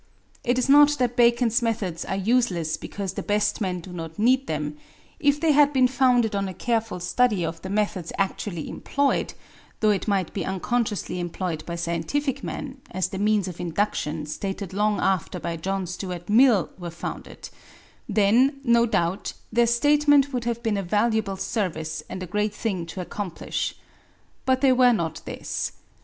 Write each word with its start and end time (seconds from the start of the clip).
It 0.43 0.57
is 0.57 0.67
not 0.67 0.89
that 0.97 1.15
Bacon's 1.15 1.61
methods 1.61 2.05
are 2.05 2.15
useless 2.15 2.75
because 2.75 3.13
the 3.13 3.21
best 3.21 3.61
men 3.61 3.81
do 3.81 3.93
not 3.93 4.17
need 4.17 4.47
them; 4.47 4.77
if 5.19 5.39
they 5.39 5.51
had 5.51 5.73
been 5.73 5.87
founded 5.87 6.35
on 6.35 6.47
a 6.47 6.55
careful 6.55 6.99
study 6.99 7.45
of 7.45 7.61
the 7.61 7.69
methods 7.69 8.11
actually 8.17 8.67
employed, 8.67 9.35
though 9.79 9.91
it 9.91 10.07
might 10.07 10.33
be 10.33 10.43
unconsciously 10.43 11.19
employed, 11.19 11.63
by 11.67 11.75
scientific 11.75 12.43
men 12.43 12.81
as 12.89 13.09
the 13.09 13.19
methods 13.19 13.47
of 13.49 13.59
induction, 13.59 14.25
stated 14.25 14.73
long 14.73 14.99
after 14.99 15.39
by 15.39 15.55
John 15.55 15.85
Stuart 15.85 16.27
Mill, 16.29 16.71
were 16.79 16.89
founded 16.89 17.49
then, 18.09 18.59
no 18.63 18.87
doubt, 18.87 19.33
their 19.53 19.67
statement 19.67 20.33
would 20.33 20.45
have 20.45 20.63
been 20.63 20.77
a 20.77 20.81
valuable 20.81 21.37
service 21.37 22.01
and 22.09 22.23
a 22.23 22.25
great 22.25 22.55
thing 22.55 22.87
to 22.87 23.01
accomplish. 23.01 23.75
But 24.47 24.61
they 24.61 24.71
were 24.73 24.93
not 24.93 25.21
this. 25.25 25.73